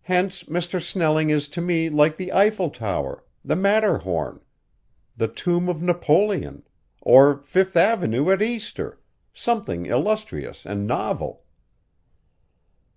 Hence 0.00 0.42
Mr. 0.42 0.82
Snelling 0.82 1.30
is 1.30 1.46
to 1.46 1.60
me 1.60 1.88
like 1.88 2.16
the 2.16 2.32
Eiffel 2.32 2.68
Tower, 2.68 3.22
the 3.44 3.54
Matterhorn, 3.54 4.40
the 5.16 5.28
tomb 5.28 5.68
of 5.68 5.80
Napoleon, 5.80 6.64
or 7.00 7.36
Fifth 7.42 7.76
Avenue 7.76 8.28
at 8.32 8.42
Easter 8.42 8.98
something 9.32 9.86
illustrious 9.86 10.66
and 10.66 10.84
novel." 10.84 11.44